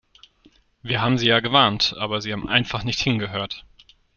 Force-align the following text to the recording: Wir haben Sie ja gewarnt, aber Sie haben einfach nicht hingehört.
Wir 0.81 0.99
haben 0.99 1.19
Sie 1.19 1.27
ja 1.27 1.41
gewarnt, 1.41 1.95
aber 1.99 2.21
Sie 2.21 2.33
haben 2.33 2.49
einfach 2.49 2.83
nicht 2.83 2.99
hingehört. 2.99 3.67